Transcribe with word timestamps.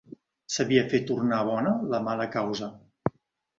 Sabia 0.55 0.85
fer 0.93 1.01
tornar 1.11 1.43
bona 1.51 1.75
la 1.93 2.01
mala 2.11 2.29
causa. 2.39 2.73